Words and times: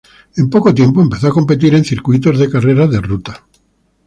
En 0.35 0.49
poco 0.49 0.73
tiempo, 0.73 0.99
empezó 0.99 1.27
a 1.27 1.31
competir 1.31 1.75
en 1.75 1.85
circuitos 1.85 2.39
de 2.39 2.49
carreras 2.49 2.89
de 2.89 3.01
ruta. 3.01 3.45